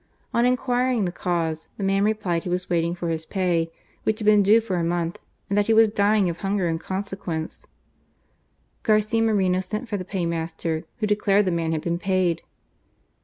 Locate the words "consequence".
6.79-7.67